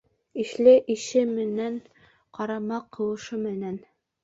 Ишле 0.43 0.71
ише 0.93 1.21
менән, 1.33 1.77
ҡарама 2.39 2.83
ҡыуышы 2.99 3.43
менән. 3.47 3.81